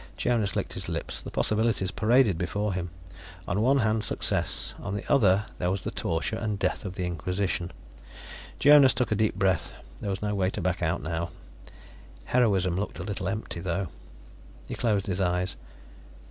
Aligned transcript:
Jonas 0.17 0.55
licked 0.55 0.73
his 0.73 0.89
lips. 0.89 1.21
The 1.21 1.29
possibilities 1.29 1.91
paraded 1.91 2.35
before 2.35 2.73
him; 2.73 2.89
on 3.47 3.61
one 3.61 3.77
hand, 3.77 4.03
success. 4.03 4.73
On 4.81 4.95
the 4.95 5.07
other 5.07 5.45
there 5.59 5.69
was 5.69 5.83
the 5.83 5.91
torture 5.91 6.37
and 6.37 6.57
death 6.57 6.85
of 6.85 6.95
the 6.95 7.05
Inquisition. 7.05 7.69
Jonas 8.57 8.95
took 8.95 9.11
a 9.11 9.15
deep 9.15 9.35
breath; 9.35 9.71
there 9.99 10.09
was 10.09 10.23
no 10.23 10.33
way 10.33 10.49
to 10.49 10.59
back 10.61 10.81
out 10.81 11.03
now. 11.03 11.29
Heroism 12.25 12.75
looked 12.77 12.97
a 12.97 13.03
little 13.03 13.29
empty, 13.29 13.59
though. 13.59 13.89
He 14.67 14.73
closed 14.73 15.05
his 15.05 15.21
eyes. 15.21 15.55